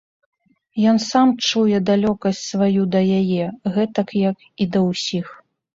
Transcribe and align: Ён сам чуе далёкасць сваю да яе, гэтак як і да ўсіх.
Ён 0.91 0.97
сам 1.11 1.33
чуе 1.47 1.77
далёкасць 1.91 2.41
сваю 2.53 2.83
да 2.97 3.05
яе, 3.21 3.45
гэтак 3.79 4.19
як 4.29 4.37
і 4.65 4.71
да 4.77 4.85
ўсіх. 4.93 5.25